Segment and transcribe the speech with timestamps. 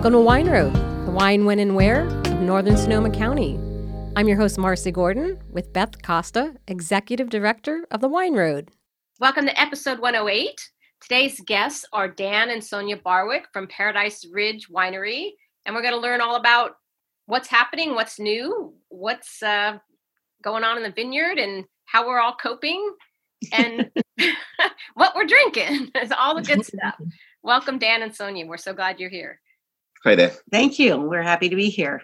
[0.00, 0.72] Welcome to Wine Road,
[1.04, 3.56] the wine, when, and where of Northern Sonoma County.
[4.16, 8.70] I'm your host, Marcy Gordon, with Beth Costa, Executive Director of the Wine Road.
[9.18, 10.58] Welcome to episode 108.
[11.02, 15.32] Today's guests are Dan and Sonia Barwick from Paradise Ridge Winery,
[15.66, 16.76] and we're going to learn all about
[17.26, 19.76] what's happening, what's new, what's uh,
[20.42, 22.90] going on in the vineyard, and how we're all coping,
[23.52, 23.90] and
[24.94, 25.90] what we're drinking.
[25.94, 26.94] It's all the good stuff.
[27.42, 28.46] Welcome, Dan and Sonia.
[28.46, 29.38] We're so glad you're here.
[30.04, 30.32] Hi there.
[30.50, 30.96] Thank you.
[30.96, 32.02] We're happy to be here.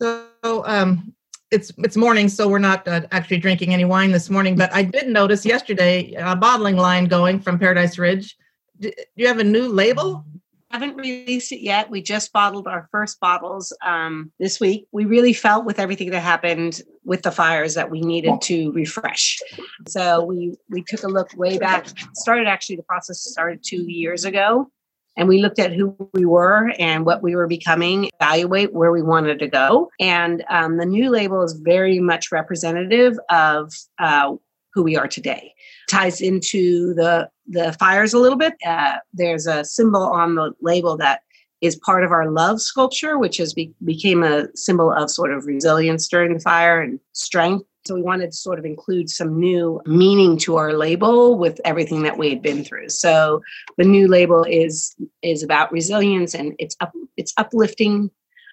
[0.00, 1.12] So um,
[1.50, 4.54] it's it's morning, so we're not uh, actually drinking any wine this morning.
[4.54, 8.36] But I did notice yesterday a bottling line going from Paradise Ridge.
[8.78, 10.24] Do you have a new label?
[10.70, 11.90] Haven't released it yet.
[11.90, 14.86] We just bottled our first bottles um, this week.
[14.92, 19.40] We really felt with everything that happened with the fires that we needed to refresh.
[19.88, 21.88] So we we took a look way back.
[22.14, 24.70] Started actually the process started two years ago
[25.16, 29.02] and we looked at who we were and what we were becoming, evaluate where we
[29.02, 29.90] wanted to go.
[30.00, 34.34] And um, the new label is very much representative of uh,
[34.72, 35.54] who we are today.
[35.88, 38.54] Ties into the the fires a little bit.
[38.66, 41.20] Uh, there's a symbol on the label that
[41.60, 45.46] is part of our love sculpture, which has be- became a symbol of sort of
[45.46, 49.80] resilience during the fire and strength so we wanted to sort of include some new
[49.84, 52.88] meaning to our label with everything that we had been through.
[52.88, 53.42] So
[53.76, 58.10] the new label is is about resilience and it's up it's uplifting.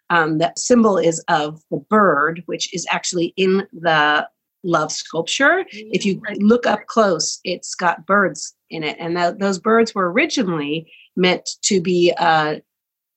[0.10, 4.28] Um, that symbol is of the bird, which is actually in the
[4.64, 5.64] love sculpture.
[5.72, 10.12] If you look up close, it's got birds in it, and th- those birds were
[10.12, 12.56] originally meant to be uh,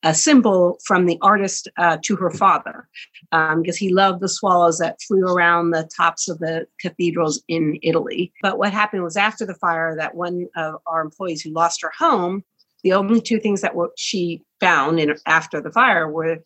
[0.04, 2.88] a symbol from the artist uh, to her father
[3.32, 7.78] um, because he loved the swallows that flew around the tops of the cathedrals in
[7.82, 8.32] Italy.
[8.42, 11.92] But what happened was after the fire, that one of our employees who lost her
[11.98, 12.44] home,
[12.82, 16.38] the only two things that were, she found in, after the fire were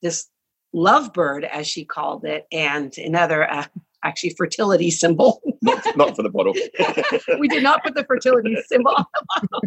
[0.00, 0.26] this
[0.74, 3.66] lovebird, as she called it, and another uh,
[4.04, 5.40] actually fertility symbol.
[5.62, 6.54] not, not for the bottle.
[7.38, 9.62] we did not put the fertility symbol on the bottle.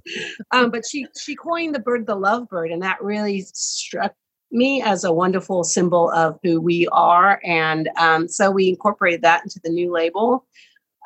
[0.52, 4.14] Um, but she she coined the bird the love bird, and that really struck
[4.52, 7.40] me as a wonderful symbol of who we are.
[7.44, 10.46] And um, so we incorporated that into the new label.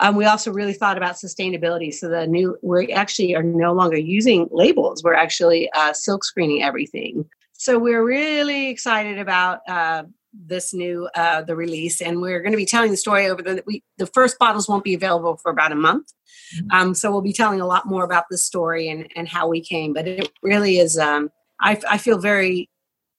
[0.01, 1.93] Um, we also really thought about sustainability.
[1.93, 5.03] So the new, we actually are no longer using labels.
[5.03, 7.25] We're actually uh, silk screening everything.
[7.53, 10.03] So we're really excited about uh,
[10.33, 13.63] this new uh, the release, and we're going to be telling the story over the
[13.65, 16.11] we, the first bottles won't be available for about a month.
[16.55, 16.71] Mm-hmm.
[16.71, 19.61] Um, so we'll be telling a lot more about the story and and how we
[19.61, 19.93] came.
[19.93, 20.97] But it really is.
[20.97, 21.29] Um,
[21.61, 22.69] I, I feel very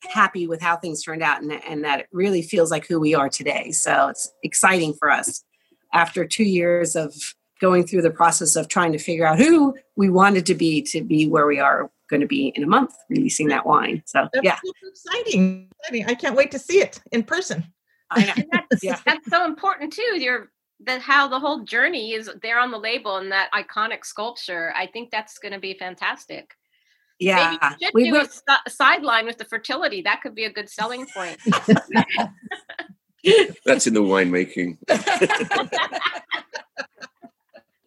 [0.08, 3.14] happy with how things turned out and, and that it really feels like who we
[3.14, 3.70] are today.
[3.70, 5.44] So it's exciting for us
[5.92, 7.14] after two years of
[7.60, 11.02] going through the process of trying to figure out who we wanted to be to
[11.02, 14.02] be where we are going to be in a month releasing that wine.
[14.04, 15.70] So That's yeah, exciting.
[15.78, 16.06] exciting.
[16.06, 17.64] I can't wait to see it in person.
[18.10, 18.34] I know.
[18.70, 18.98] that's, yeah.
[19.06, 20.20] that's so important too.
[20.20, 20.50] You're
[20.84, 24.72] that how the whole journey is there on the label and that iconic sculpture.
[24.74, 26.54] I think that's going to be fantastic.
[27.18, 27.58] Yeah,
[27.94, 30.00] Maybe we do a sideline with the fertility.
[30.00, 31.36] That could be a good selling point.
[33.66, 34.78] That's in the winemaking.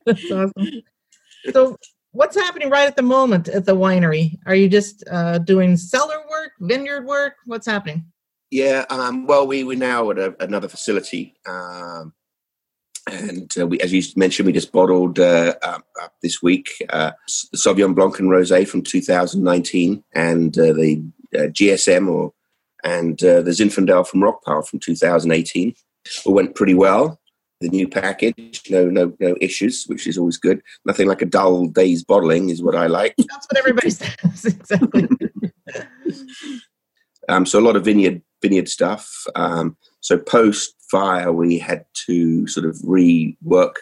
[0.06, 0.83] That's awesome.
[1.51, 1.78] So,
[2.13, 4.40] what's happening right at the moment at the winery?
[4.46, 7.34] Are you just uh, doing cellar work, vineyard work?
[7.46, 8.06] What's happening?
[8.50, 11.34] Yeah, um, well, we we're now at a, another facility.
[11.46, 12.13] Um,
[13.12, 15.56] and uh, we, as you mentioned, we just bottled uh,
[16.22, 21.03] this week uh, Sauvignon Blanc and Rosé from 2019, and uh, the
[21.35, 22.31] uh, GSM or
[22.85, 25.74] and the Zinfandel from Rockpile from 2018.
[26.25, 27.19] All went pretty well.
[27.61, 30.61] The new package, no, no, no issues, which is always good.
[30.85, 33.15] Nothing like a dull day's bottling is what I like.
[33.17, 34.45] That's what everybody says.
[34.45, 35.07] exactly.
[37.29, 39.25] um, so a lot of vineyard vineyard stuff.
[39.35, 43.75] Um, so post fire, we had to sort of rework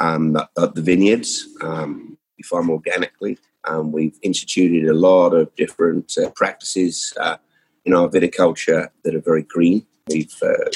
[0.00, 3.38] um, the, the, vineyards, um, farm organically.
[3.64, 7.36] Um, we've instituted a lot of different uh, practices uh,
[7.84, 9.86] in our viticulture that are very green.
[10.08, 10.70] We've uh,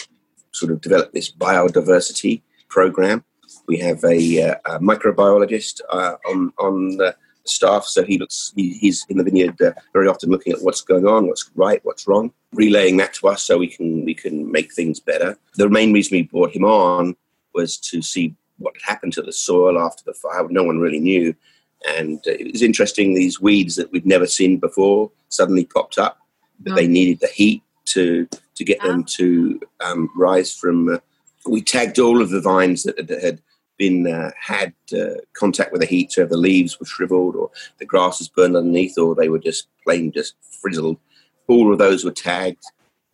[0.56, 3.24] sort of developed this biodiversity program.
[3.66, 8.74] We have a, uh, a microbiologist uh, on on the staff, so he looks he,
[8.74, 12.08] he's in the vineyard uh, very often looking at what's going on, what's right, what's
[12.08, 15.38] wrong relaying that to us so we can we can make things better.
[15.54, 17.16] The main reason we brought him on
[17.54, 20.46] was to see what had happened to the soil after the fire.
[20.48, 21.34] No one really knew,
[21.88, 23.14] and it was interesting.
[23.14, 26.18] These weeds that we'd never seen before suddenly popped up,
[26.60, 30.88] but they needed the heat to to get them to um, rise from.
[30.88, 30.98] Uh,
[31.46, 33.40] we tagged all of the vines that, that had
[33.78, 37.84] been uh, had uh, contact with the heat, so the leaves were shriveled or the
[37.84, 40.98] grass was burned underneath, or they were just plain just frizzled
[41.48, 42.64] all of those were tagged,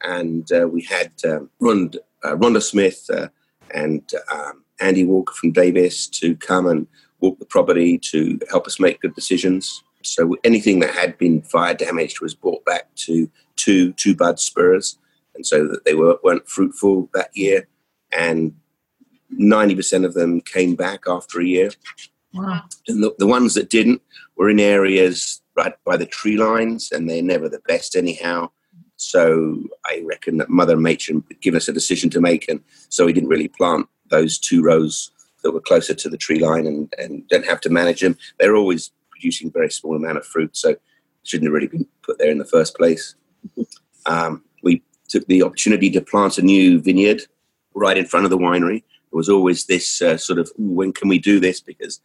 [0.03, 3.29] and uh, we had um, Rhonda, uh, Rhonda Smith uh,
[3.75, 4.03] and
[4.33, 6.87] um, Andy Walker from Davis to come and
[7.21, 9.83] walk the property to help us make good decisions.
[10.03, 13.31] So anything that had been fire damaged was brought back to
[13.65, 14.87] two two bud spurs,
[15.35, 17.69] and so that they were, weren't fruitful that year,
[18.11, 18.55] and
[19.31, 21.71] ninety percent of them came back after a year.
[22.35, 22.63] Wow.
[22.89, 24.01] And the, the ones that didn't
[24.37, 28.51] were in areas right by the tree lines, and they're never the best anyhow.
[28.97, 29.23] So
[29.85, 33.13] I reckon that Mother Nature would give us a decision to make, and so we
[33.13, 35.11] didn't really plant those two rows
[35.43, 38.17] that were closer to the tree line and, and don't have to manage them.
[38.39, 40.77] They're always producing a very small amount of fruit, so
[41.25, 43.15] shouldn't have really been put there in the first place.
[44.07, 47.23] Um, we took the opportunity to plant a new vineyard
[47.75, 48.83] right in front of the winery.
[49.11, 51.61] There was always this uh, sort of, when can we do this?
[51.61, 52.01] Because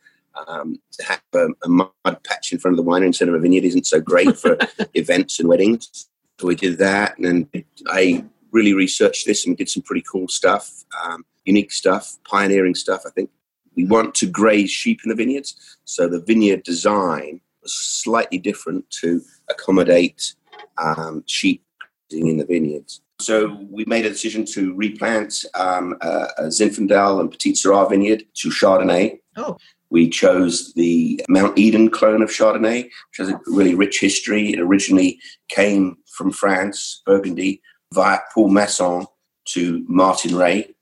[0.47, 1.91] um, to have a, a, mud
[2.23, 4.57] patch in front of the winery instead of a vineyard isn't so great for
[4.93, 6.09] events and weddings.
[6.39, 10.27] So we did that, and then I really researched this and did some pretty cool
[10.27, 13.01] stuff, um, unique stuff, pioneering stuff.
[13.07, 13.31] I think
[13.75, 18.87] we want to graze sheep in the vineyards, so the vineyard design was slightly different
[19.01, 20.35] to accommodate
[20.77, 21.63] um, sheep
[22.09, 23.01] in the vineyards.
[23.19, 29.19] So we made a decision to replant um, Zinfandel and Petite Sirah vineyard to Chardonnay.
[29.35, 29.57] Oh.
[29.89, 34.53] We chose the Mount Eden clone of Chardonnay, which has a really rich history.
[34.53, 37.61] It originally came from France, Burgundy,
[37.93, 39.05] via Paul Masson
[39.45, 40.75] to Martin Ray,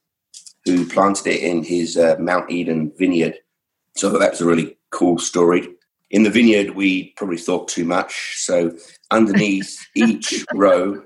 [0.66, 3.36] who planted it in his uh, Mount Eden vineyard.
[3.96, 5.70] So that was a really cool story.
[6.16, 8.36] In the vineyard, we probably thought too much.
[8.38, 8.72] So
[9.12, 11.04] underneath each row,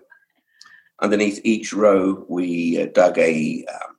[1.01, 3.95] underneath each row, we uh, dug a um,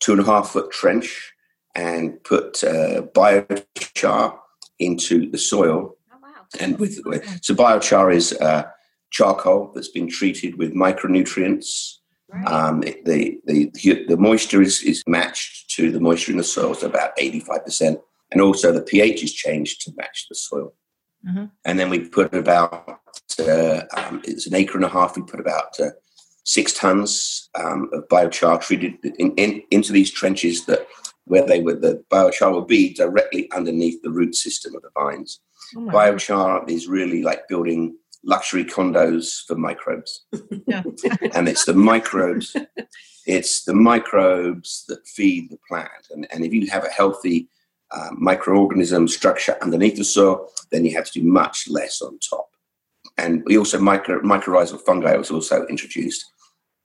[0.00, 1.32] two and a half foot trench
[1.74, 4.36] and put uh, biochar
[4.78, 5.96] into the soil.
[6.12, 6.28] Oh, wow.
[6.60, 7.00] And with
[7.42, 8.64] so biochar is uh,
[9.12, 11.94] charcoal that's been treated with micronutrients.
[12.28, 12.46] Right.
[12.46, 13.70] Um, the, the
[14.08, 17.64] the moisture is, is matched to the moisture in the soil, so about eighty five
[17.64, 17.98] percent,
[18.34, 20.74] and also the pH is changed to match the soil.
[21.26, 21.50] Mhm.
[21.64, 23.00] And then we put about
[23.38, 25.16] uh, um, it's an acre and a half.
[25.16, 25.90] We put about uh,
[26.44, 30.86] six tons um, of biochar treated in, in, into these trenches that
[31.24, 35.40] where they would the biochar will be directly underneath the root system of the vines.
[35.76, 36.14] Oh my God.
[36.14, 40.26] Biochar is really like building luxury condos for microbes.
[40.66, 40.82] Yeah.
[41.34, 42.54] and it's the microbes,
[43.26, 46.08] it's the microbes that feed the plant.
[46.10, 47.48] And, and if you have a healthy
[47.94, 52.48] uh, microorganism structure underneath the soil, then you have to do much less on top.
[53.16, 56.24] And we also micro, mycorrhizal fungi was also introduced.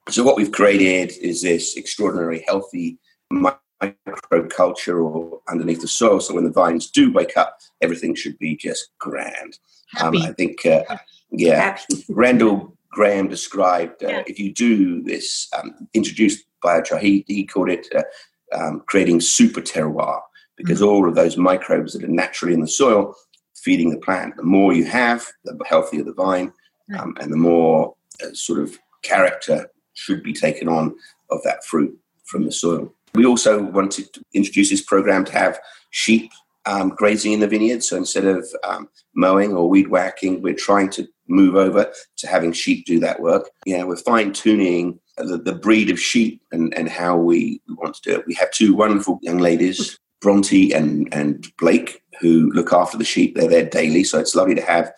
[0.10, 3.00] So what we've created is this extraordinary healthy
[3.32, 3.50] mi-
[3.82, 6.20] microculture or underneath the soil.
[6.20, 9.58] So when the vines do wake up, everything should be just grand.
[10.00, 10.84] Um, I think, uh,
[11.32, 11.78] yeah,
[12.10, 14.24] Randall Grahm described uh, Yeah.
[14.28, 18.04] if you do this, um, introduce biochar, he, he called it uh,
[18.56, 20.22] um, creating super terroir
[20.60, 23.16] because all of those microbes that are naturally in the soil
[23.56, 26.52] feeding the plant, the more you have, the healthier the vine,
[26.98, 30.96] um, and the more uh, sort of character should be taken on
[31.32, 32.94] of that fruit from the soil.
[33.14, 36.32] We also wanted to introduce this program to have sheep
[36.66, 37.84] um, grazing in the vineyard.
[37.84, 42.52] So instead of um, mowing or weed whacking, we're trying to move over to having
[42.52, 43.50] sheep do that work.
[43.66, 48.02] Yeah, we're fine tuning the, the breed of sheep and, and how we want to
[48.02, 48.28] do it.
[48.28, 53.36] We have two wonderful young ladies, Bronte and, and Blake, who look after the sheep.
[53.36, 54.04] They're there daily.
[54.04, 54.92] So it's lovely to have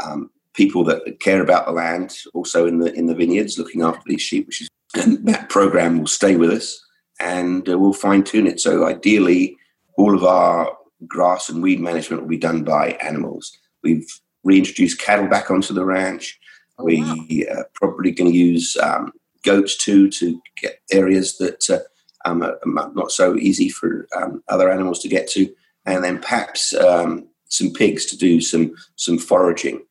[0.00, 4.02] um, people that care about the land also in the in the vineyards looking after
[4.06, 6.84] these sheep, which is and that program will stay with us
[7.20, 8.60] and uh, we'll fine tune it.
[8.60, 9.56] So ideally,
[9.96, 10.76] all of our
[11.06, 13.56] grass and weed management will be done by animals.
[13.82, 14.06] We've
[14.44, 16.38] reintroduced cattle back onto the ranch.
[16.78, 17.56] Oh, we wow.
[17.56, 19.12] are probably going to use um,
[19.42, 21.78] goats too to get areas that uh,
[22.24, 25.52] um, not so easy for um, other animals to get to,
[25.86, 29.84] and then perhaps um, some pigs to do some some foraging.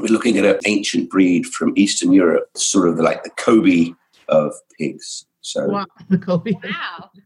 [0.00, 3.92] We're looking at an ancient breed from Eastern Europe, sort of like the Kobe
[4.28, 5.26] of pigs.
[5.42, 6.52] So Wow, the Kobe.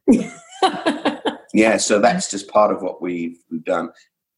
[0.08, 1.20] Wow.
[1.54, 3.90] yeah, so that's just part of what we've, we've done.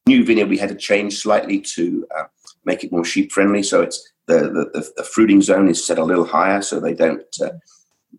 [0.07, 2.23] New vineyard, we had to change slightly to uh,
[2.65, 3.63] make it more sheep friendly.
[3.63, 6.93] So it's the, the, the, the fruiting zone is set a little higher so they
[6.93, 7.51] don't uh,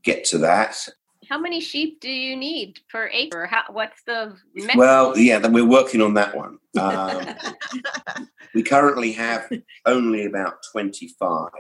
[0.03, 0.77] get to that.
[1.29, 3.47] How many sheep do you need per acre?
[3.47, 6.59] How, what's the me- Well, yeah, then we're working on that one.
[6.79, 7.35] Um,
[8.55, 9.51] we currently have
[9.85, 11.51] only about 25,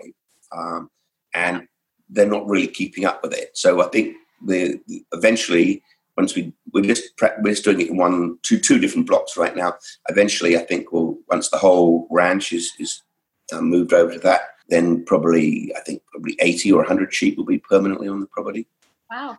[0.57, 0.89] um,
[1.35, 1.67] and
[2.09, 3.51] they're not really keeping up with it.
[3.55, 4.81] So I think the
[5.13, 5.83] eventually,
[6.17, 9.37] once we we're just pre- we're just doing it in one two two different blocks
[9.37, 9.75] right now.
[10.09, 13.03] Eventually, I think we'll once the whole ranch is is
[13.53, 17.45] uh, moved over to that, then probably I think probably 80 or 100 sheep will
[17.45, 18.69] be permanently on the property.
[19.11, 19.39] Wow.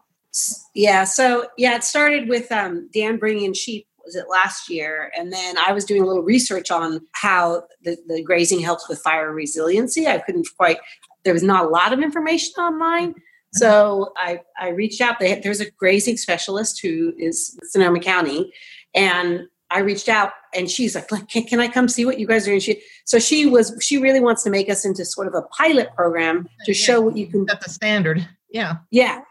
[0.76, 1.04] Yeah.
[1.04, 3.86] So yeah, it started with um, Dan bringing in sheep.
[4.06, 5.12] Was it last year?
[5.16, 9.00] And then I was doing a little research on how the, the grazing helps with
[9.02, 10.08] fire resiliency.
[10.08, 10.78] I couldn't quite.
[11.26, 13.14] There was not a lot of information online.
[13.54, 15.20] So I, I reached out.
[15.20, 18.52] They, there's a grazing specialist who is Sonoma County,
[18.96, 22.48] and I reached out, and she's like, "Can, can I come see what you guys
[22.48, 23.76] are doing?" She, so she was.
[23.82, 26.86] She really wants to make us into sort of a pilot program to Yeah.
[26.86, 28.28] show what you can That's the standard.
[28.52, 28.78] Yeah.
[28.90, 29.22] yeah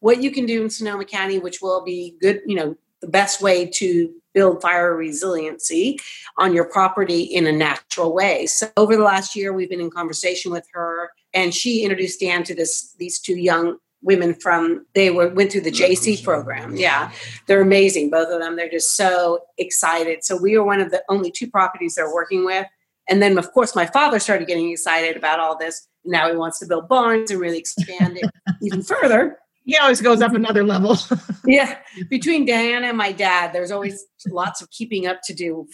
[0.00, 3.40] what you can do in sonoma county which will be good you know the best
[3.40, 5.98] way to build fire resiliency
[6.36, 8.46] on your property in a natural way.
[8.46, 12.44] So over the last year we've been in conversation with her and she introduced dan
[12.44, 16.76] to this these two young women from they were went through the jc program.
[16.76, 17.10] Yeah.
[17.46, 18.54] They're amazing both of them.
[18.54, 20.24] They're just so excited.
[20.24, 22.66] So we are one of the only two properties they're working with.
[23.08, 25.88] And then of course my father started getting excited about all this.
[26.04, 28.30] Now he wants to build barns and really expand it
[28.62, 30.96] even further He always goes up another level.
[31.44, 31.76] yeah,
[32.08, 35.68] between Diana and my dad, there's always lots of keeping up to do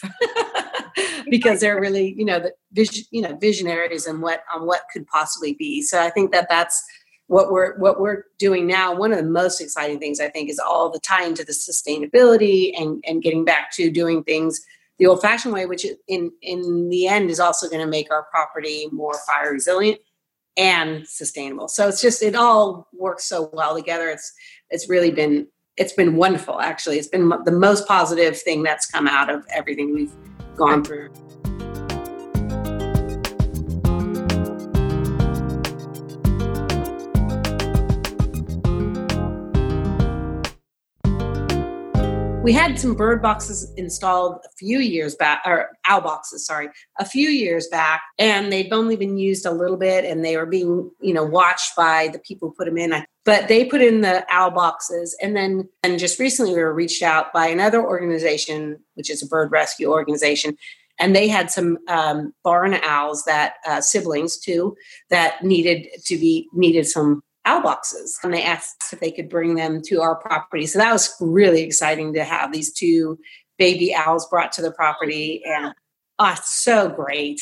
[1.30, 5.06] because they're really, you know, the vision, you know, visionaries and what on what could
[5.06, 5.80] possibly be.
[5.80, 6.84] So I think that that's
[7.28, 8.92] what we're what we're doing now.
[8.92, 12.72] One of the most exciting things I think is all the tie into the sustainability
[12.76, 14.60] and and getting back to doing things
[14.98, 18.88] the old-fashioned way, which in in the end is also going to make our property
[18.90, 20.00] more fire resilient
[20.56, 21.68] and sustainable.
[21.68, 24.08] So it's just it all works so well together.
[24.08, 24.32] It's
[24.70, 26.98] it's really been it's been wonderful actually.
[26.98, 30.12] It's been the most positive thing that's come out of everything we've
[30.56, 31.10] gone through.
[42.44, 47.04] We had some bird boxes installed a few years back, or owl boxes, sorry, a
[47.06, 50.90] few years back, and they'd only been used a little bit, and they were being,
[51.00, 53.02] you know, watched by the people who put them in.
[53.24, 57.02] But they put in the owl boxes, and then, and just recently, we were reached
[57.02, 60.54] out by another organization, which is a bird rescue organization,
[61.00, 64.76] and they had some um, barn owls that uh, siblings too
[65.08, 68.18] that needed to be needed some owl boxes.
[68.22, 70.66] And they asked if they could bring them to our property.
[70.66, 73.18] So that was really exciting to have these two
[73.58, 75.74] baby owls brought to the property and
[76.18, 77.40] oh so great.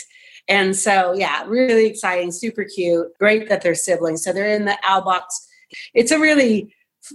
[0.48, 4.24] And so yeah really exciting super cute great that they're siblings.
[4.24, 5.48] So they're in the owl box.
[5.94, 6.74] It's a really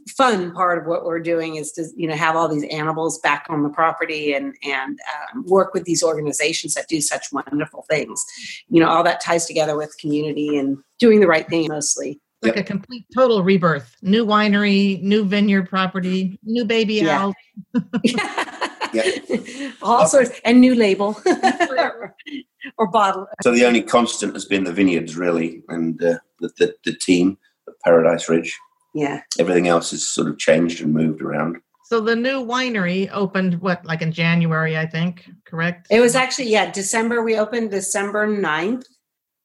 [0.10, 3.46] fun part of what we're doing is to you know have all these animals back
[3.50, 5.00] on the property and and
[5.34, 8.25] um, work with these organizations that do such wonderful things.
[8.70, 12.58] You know all that ties together with community and doing the right thing mostly like
[12.58, 13.96] a complete total rebirth.
[14.01, 17.32] New winery, new vineyard property, new baby Yeah.
[17.74, 17.74] owl.
[19.82, 21.20] all sorts and new label
[22.77, 26.75] or bottle So the only constant has been the vineyards, really, and uh, the, the
[26.86, 28.58] the team at Paradise Ridge.
[28.94, 31.58] yeah Everything else has sort of changed and moved around.
[31.86, 35.88] So the new winery opened what, like in January, I think, correct?
[35.89, 38.84] it was actually yeah december we opened december 9th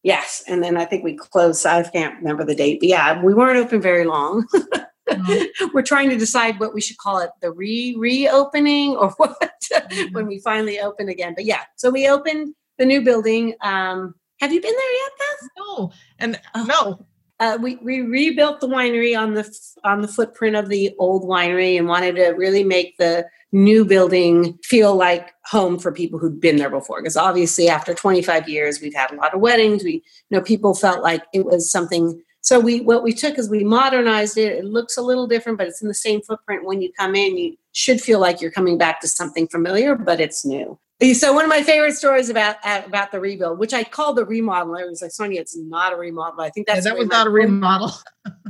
[0.03, 3.35] yes and then i think we closed i can't remember the date but yeah we
[3.35, 4.47] weren't open very long
[5.11, 5.47] Mhm.
[5.75, 9.37] we're trying to decide what we should call it the re reopening or what
[10.13, 14.53] when we finally open again but yeah so we opened the new building um have
[14.53, 16.65] you been there yet beth No, and Oh.
[16.65, 17.07] no,
[17.41, 19.45] uh, we, we rebuilt the winery on the
[19.85, 24.59] on the footprint of the old winery and wanted to really make the new building
[24.65, 27.01] feel like home for people who'd been there before?
[27.01, 29.85] Because obviously after 25 years we've had a lot of weddings.
[29.85, 33.49] We you know people felt like it was something so we what we took is
[33.49, 34.53] we modernized it.
[34.53, 36.65] It looks a little different but it's in the same footprint.
[36.65, 40.21] When you come in you should feel like you're coming back to something familiar but
[40.21, 40.79] it's new.
[41.15, 44.77] So one of my favorite stories about about the rebuild, which I call the remodel,
[44.77, 46.41] I was like, Sonia, it's not a remodel.
[46.41, 47.93] I think yeah, that was not a remodel.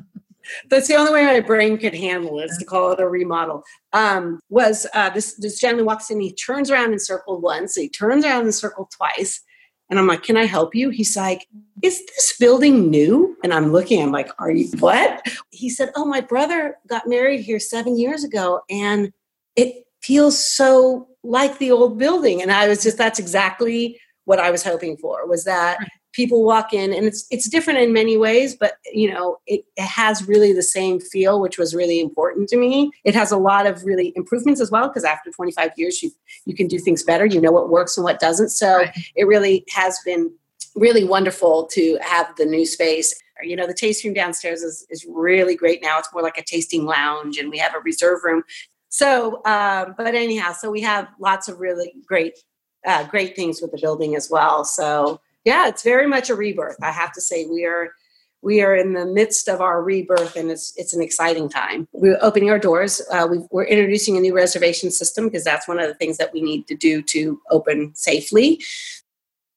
[0.68, 3.62] that's the only way my brain could handle it is to call it a remodel.
[3.92, 7.88] Um, was uh, this this gentleman walks in, he turns around and circled once, he
[7.88, 9.40] turns around and circled twice,
[9.90, 11.46] and I'm like, "Can I help you?" He's like,
[11.82, 16.04] "Is this building new?" And I'm looking, I'm like, "Are you what?" He said, "Oh,
[16.04, 19.12] my brother got married here seven years ago, and
[19.56, 24.50] it feels so like the old building." And I was just, that's exactly what I
[24.50, 25.26] was hoping for.
[25.26, 25.78] Was that
[26.12, 29.82] people walk in and it's it's different in many ways but you know it, it
[29.82, 32.90] has really the same feel which was really important to me.
[33.04, 36.10] It has a lot of really improvements as well because after 25 years you
[36.44, 37.26] you can do things better.
[37.26, 38.50] You know what works and what doesn't.
[38.50, 38.96] So Right.
[39.16, 40.30] it really has been
[40.74, 43.14] really wonderful to have the new space.
[43.42, 45.98] You know the tasting room downstairs is, is really great now.
[45.98, 48.42] It's more like a tasting lounge and we have a reserve room.
[48.88, 52.38] So um, but anyhow so we have lots of really great
[52.86, 54.64] uh, great things with the building as well.
[54.64, 56.76] So Yeah, it's very much a rebirth.
[56.82, 57.92] I have to say, we are
[58.42, 61.88] we are in the midst of our rebirth, and it's it's an exciting time.
[61.92, 63.00] We're opening our doors.
[63.10, 66.32] Uh, we are introducing a new reservation system because that's one of the things that
[66.32, 68.60] we need to do to open safely.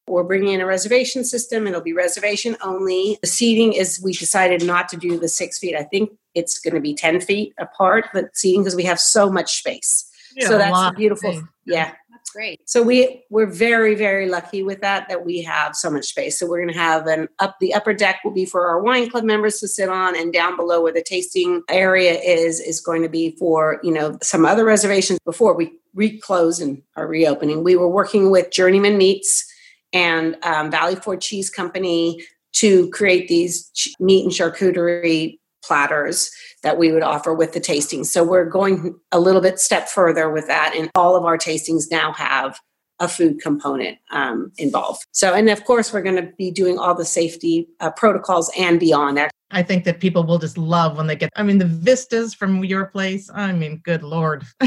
[0.07, 1.65] We're bringing in a reservation system.
[1.65, 3.17] It'll be reservation only.
[3.21, 5.75] The seating is, we decided not to do the six feet.
[5.75, 9.31] I think it's going to be 10 feet apart, but seating because we have so
[9.31, 10.07] much space.
[10.35, 11.93] Yeah, so that's a beautiful, yeah.
[12.25, 12.67] That's great.
[12.67, 16.39] So we we're very very lucky with that that we have so much space.
[16.39, 19.09] So we're going to have an up the upper deck will be for our wine
[19.09, 23.03] club members to sit on, and down below where the tasting area is is going
[23.03, 25.19] to be for you know some other reservations.
[25.23, 29.45] Before we reclose and are reopening, we were working with Journeyman Meats
[29.93, 36.31] and um, Valley Ford Cheese Company to create these meat and charcuterie platters
[36.65, 38.07] that we would offer with the tastings.
[38.07, 41.85] So we're going a little bit step further with that, and all of our tastings
[41.91, 42.59] now have
[42.99, 45.05] a food component um, involved.
[45.11, 48.79] So, and of course, we're going to be doing all the safety uh, protocols and
[48.79, 49.19] beyond.
[49.51, 51.29] I think that people will just love when they get.
[51.35, 53.29] I mean, the vistas from your place.
[53.33, 54.43] I mean, good lord.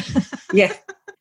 [0.54, 0.72] Yeah.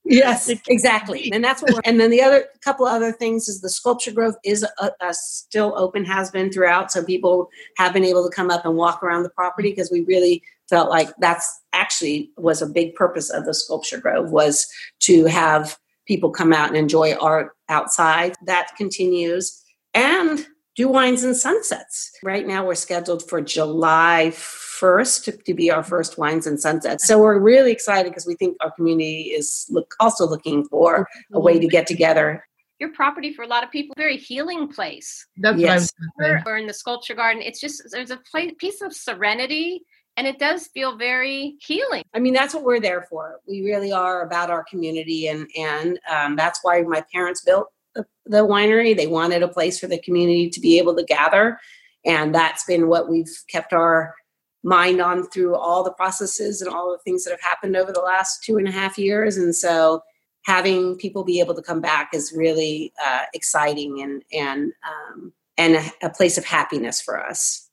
[0.09, 1.73] Yes, exactly, and that's what.
[1.73, 4.91] We're, and then the other couple of other things is the sculpture grove is a,
[5.01, 8.77] a still open, has been throughout, so people have been able to come up and
[8.77, 13.29] walk around the property because we really felt like that's actually was a big purpose
[13.29, 14.67] of the sculpture grove was
[15.01, 18.35] to have people come out and enjoy art outside.
[18.45, 19.61] That continues
[19.93, 20.45] and
[20.75, 22.11] do wines and sunsets.
[22.23, 27.07] Right now, we're scheduled for July 1st to, to be our first wines and sunsets.
[27.07, 31.39] So we're really excited because we think our community is look, also looking for a
[31.39, 32.43] way to get together.
[32.79, 35.25] Your property for a lot of people, very healing place.
[35.37, 35.93] That's what I was Yes.
[36.19, 36.49] going to.
[36.49, 39.83] Or in the sculpture garden, it's just there's a place, piece of serenity,
[40.17, 42.03] and it does feel very healing.
[42.13, 43.39] I mean, that's what we're there for.
[43.47, 48.05] We really are about our community, and and um, that's why my parents built the,
[48.25, 48.97] the winery.
[48.97, 51.59] They wanted a place for the community to be able to gather,
[52.03, 54.15] and that's been what we've kept our
[54.63, 58.01] mind on through all the processes and all the things that have happened over the
[58.01, 59.37] last two and a half years.
[59.37, 60.01] And so,
[60.45, 65.75] having people be able to come back is really uh, exciting and and um, and
[65.75, 67.69] a, a place of happiness for us.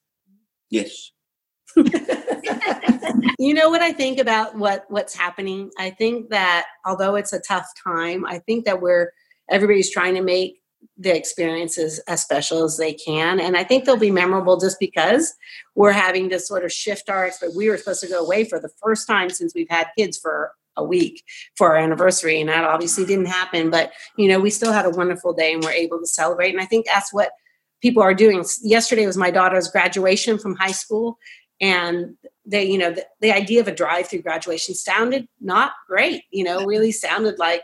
[0.68, 1.11] Yes.
[3.38, 5.70] you know what I think about what what's happening?
[5.78, 9.12] I think that although it's a tough time, I think that we're
[9.50, 10.61] everybody's trying to make
[10.98, 15.35] the experiences as special as they can, and I think they'll be memorable just because
[15.74, 17.30] we're having to sort of shift our.
[17.40, 20.18] But we were supposed to go away for the first time since we've had kids
[20.18, 21.22] for a week
[21.57, 23.70] for our anniversary, and that obviously didn't happen.
[23.70, 26.50] But you know, we still had a wonderful day, and we're able to celebrate.
[26.50, 27.33] And I think that's what
[27.80, 28.44] people are doing.
[28.62, 31.18] Yesterday was my daughter's graduation from high school,
[31.61, 36.22] and they you know the, the idea of a drive through graduation sounded not great
[36.30, 37.62] you know really sounded like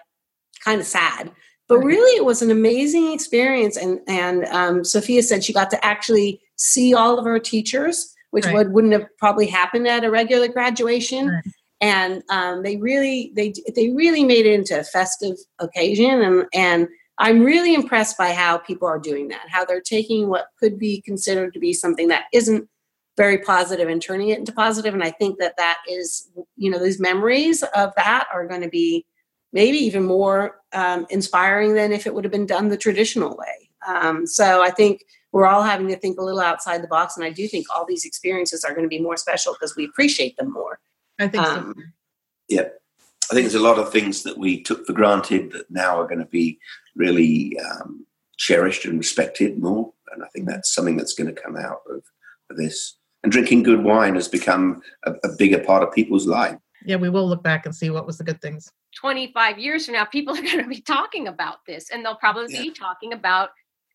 [0.65, 1.31] kind of sad
[1.69, 5.85] but really it was an amazing experience and and um, sophia said she got to
[5.85, 8.55] actually see all of her teachers which Right.
[8.55, 11.43] would, wouldn't have probably happened at a regular graduation Right.
[11.81, 16.89] and um, they really they they really made it into a festive occasion and and
[17.19, 21.03] i'm really impressed by how people are doing that how they're taking what could be
[21.03, 22.69] considered to be something that isn't
[23.21, 26.79] very positive and turning it into positive and i think that that is you know
[26.79, 29.05] these memories of that are going to be
[29.53, 33.71] maybe even more um, inspiring than if it would have been done the traditional way
[33.87, 37.25] um, so i think we're all having to think a little outside the box and
[37.25, 40.37] i do think all these experiences are going to be more special because we appreciate
[40.37, 40.79] them more
[41.21, 41.53] I think so.
[41.53, 41.75] um,
[43.31, 46.07] I think there's a lot of things that we took for granted that now are
[46.07, 46.59] going to be
[46.97, 48.05] really um,
[48.39, 49.93] cherished and respected more.
[50.13, 52.03] And I think that's something that's going to come out of,
[52.51, 52.97] of this.
[53.23, 56.57] And drinking good wine has become a, a bigger part of people's life.
[56.85, 58.73] Yeah, we will look back and see what was the good things.
[58.97, 62.53] 25 years from now, people are going to be talking about this, and they'll probably
[62.53, 63.51] be talking about,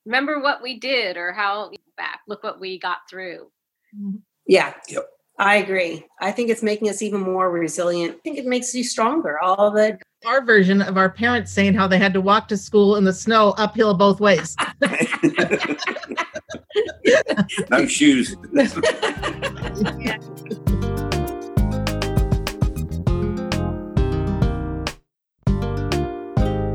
[0.06, 3.50] remember what we did or how back, look what we got through.
[3.98, 4.18] Mm-hmm.
[4.48, 4.74] Yeah.
[4.90, 5.08] Yep.
[5.38, 6.06] I agree.
[6.22, 8.16] I think it's making us even more resilient.
[8.16, 9.38] I think it makes you stronger.
[9.40, 12.96] All the Our version of our parents saying how they had to walk to school
[12.96, 14.56] in the snow uphill both ways.
[17.70, 18.36] no shoes.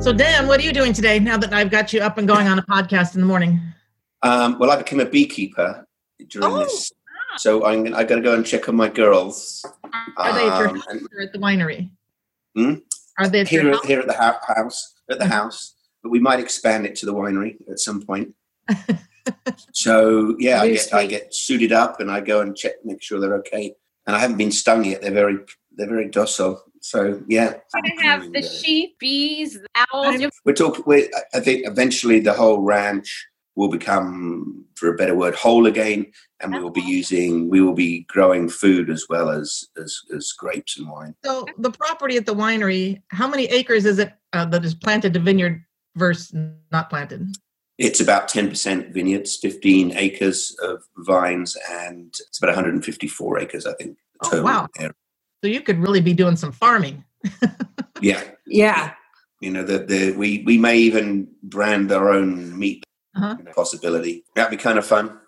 [0.01, 2.49] So, Dan, what are you doing today now that I've got you up and going
[2.49, 3.61] on a podcast in the morning?
[4.23, 5.87] Um, well, I became a beekeeper
[6.29, 6.91] during Oh, this.
[7.37, 9.63] So I'm, gonna- I got to go and check on my girls.
[10.17, 11.91] Are they at Um, house and or at the winery?
[12.57, 12.75] Hmm?
[13.19, 16.87] Are they at here, here at the house, at the house, but we might expand
[16.87, 18.35] it to the winery at some point.
[19.73, 23.21] so yeah, I get I get suited up and I go and check, make sure
[23.21, 23.75] they're okay.
[24.07, 25.03] And I haven't been stung yet.
[25.03, 25.39] They're very
[25.77, 26.63] they're very docile.
[26.81, 30.21] So yeah, We're going to have the sheep, bees, the owls.
[30.21, 30.85] I'm- we're talking.
[30.87, 36.07] We I think eventually the whole ranch will become, for a better word, whole again,
[36.41, 40.33] and we will be using, we will be growing food as well as as, as
[40.33, 41.15] grapes and wine.
[41.25, 45.13] So the property at the winery, how many acres is it uh, that is planted
[45.15, 45.63] to vineyard
[45.97, 46.33] versus
[46.73, 47.37] not planted?
[47.81, 53.97] It's about 10% vineyards, 15 acres of vines, and it's about 154 acres, I think.
[54.23, 54.69] Oh, wow.
[54.79, 54.93] area.
[55.43, 57.03] So you could really be doing some farming.
[58.03, 58.95] Yeah, Yeah.
[59.41, 62.83] you know, the, the we we may even brand our own meat
[63.17, 63.37] Uh-huh.
[63.55, 64.25] possibility.
[64.35, 65.19] That'd be kind of fun.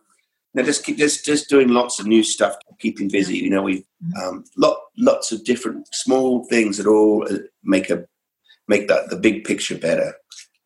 [0.55, 3.37] Now, just keep just just doing lots of new stuff, keeping busy.
[3.39, 3.85] You know, we
[4.23, 8.07] um, lot lots of different small things that all uh, make a
[8.69, 10.15] make that the big picture better,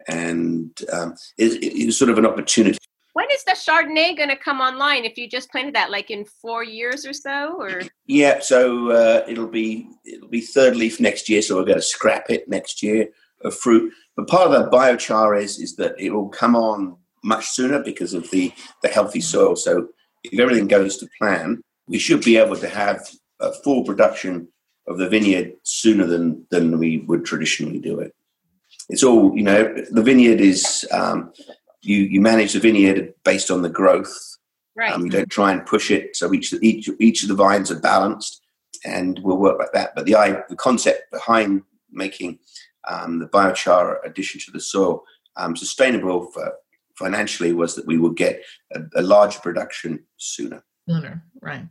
[0.09, 2.79] and um, it, it- it's sort of an opportunity.
[3.15, 5.07] When is the Chardonnay going to come online?
[5.07, 9.25] If you just planted that, like in four years or so, or Yeah, so uh,
[9.27, 12.83] it'll be it'll be third leaf next year, so we're going to scrap it next
[12.83, 13.09] year
[13.43, 13.91] of fruit.
[14.17, 18.13] But part of the biochar is is that it will come on much sooner because
[18.13, 19.57] of the the healthy soil.
[19.57, 19.89] So
[20.23, 23.01] if everything goes to plan, we should be able to have
[23.41, 24.49] a full production
[24.89, 28.13] of the vineyard sooner than than we would traditionally do it.
[28.89, 29.75] It's all you know.
[29.91, 31.33] The vineyard is um,
[31.83, 34.37] you you manage the vineyard based on the growth
[34.77, 34.93] right?
[34.93, 36.17] um, we don't try and push it.
[36.17, 38.43] So each each each of the vines are balanced,
[38.85, 39.95] and we'll work like that.
[39.97, 42.39] But the i the concept behind making
[42.87, 45.03] um, the biochar addition to the soil
[45.37, 46.53] um, sustainable for
[46.97, 50.65] financially was that we would get a, a larger production sooner.
[50.89, 51.67] Sooner, right?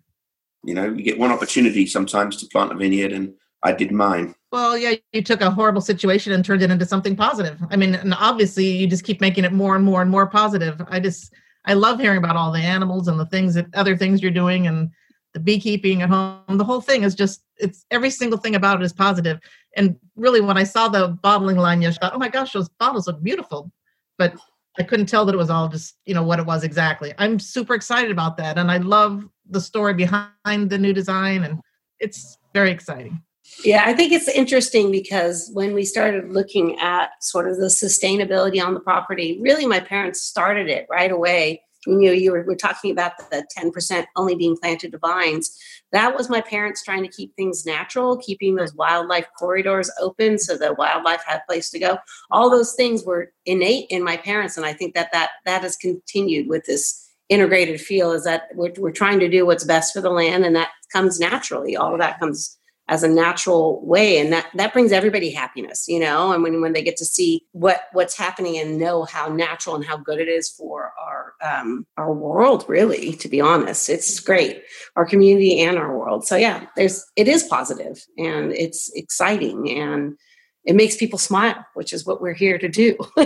[0.63, 4.35] You know, you get one opportunity sometimes to plant a vineyard, and I did mine.
[4.55, 7.61] Well, yeah, you took a horrible situation and turned it into something positive.
[7.71, 10.81] I mean, and obviously you just keep making it more and more and more positive.
[10.87, 11.33] I just,
[11.65, 14.65] I love hearing about all the animals and the things that other things you're doing
[14.65, 14.91] and
[15.33, 16.39] the beekeeping at home.
[16.57, 19.41] The whole thing is just, it's every single thing about it is positive.
[19.75, 22.69] And really, when I saw the bottling line yesterday, I thought, oh my gosh, those
[22.79, 23.73] bottles look beautiful.
[24.17, 24.37] But
[24.79, 27.13] I couldn't tell that it was all just, you know, what it was exactly.
[27.17, 28.57] I'm super excited about that.
[28.57, 31.43] And I love the story behind the new design.
[31.43, 31.59] And
[31.99, 33.21] it's very exciting.
[33.63, 38.63] Yeah, I think it's interesting because when we started looking at sort of the sustainability
[38.63, 41.61] on the property, really my parents started it right away.
[41.87, 45.55] You know, you were, were talking about the 10% only being planted to vines.
[45.91, 50.57] That was my parents trying to keep things natural, keeping those wildlife corridors open so
[50.57, 51.99] the wildlife had a place to go.
[52.31, 55.77] All those things were innate in my parents, and I think that that, that has
[55.77, 60.01] continued with this integrated feel is that we're, we're trying to do what's best for
[60.01, 61.75] the land, and that comes naturally.
[61.75, 65.99] All of that comes as a natural way and that that brings everybody happiness you
[65.99, 66.31] know?
[66.31, 69.85] And when when they get to see what what's happening and know how natural and
[69.85, 74.63] how good it is for our um our world really to be honest it's great.
[74.95, 76.25] Our community and our world.
[76.27, 80.17] So yeah there's it is positive and it's exciting and
[80.65, 82.95] it makes people smile which is what we're here to do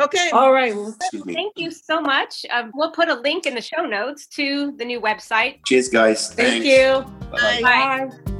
[0.00, 0.30] Okay.
[0.32, 2.44] all right well, Thank you so much.
[2.50, 5.64] Um, we'll put a link in the show notes to the new website.
[5.66, 6.34] Cheers, guys.
[6.34, 6.66] thank Thanks.
[6.66, 7.60] you Bye-bye.
[7.62, 8.10] Bye.
[8.26, 8.33] bye